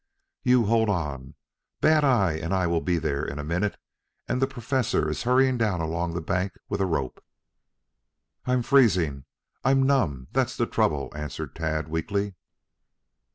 "You 0.41 0.65
hold 0.65 0.89
on. 0.89 1.35
Bad 1.79 2.03
eye 2.03 2.31
and 2.33 2.55
I 2.55 2.65
will 2.65 2.81
be 2.81 2.97
there 2.97 3.23
in 3.23 3.37
a 3.37 3.43
minute 3.43 3.77
and 4.27 4.41
the 4.41 4.47
Professor 4.47 5.07
is 5.07 5.21
hurrying 5.21 5.59
down 5.59 5.79
along 5.79 6.15
the 6.15 6.21
bank 6.21 6.53
with 6.67 6.81
a 6.81 6.87
rope." 6.87 7.23
"I'm 8.47 8.63
freezing. 8.63 9.25
I'm 9.63 9.81
all 9.81 9.85
numb, 9.85 10.27
that's 10.31 10.57
the 10.57 10.65
trouble," 10.65 11.13
answered 11.15 11.53
Tad 11.55 11.87
weakly. 11.87 12.33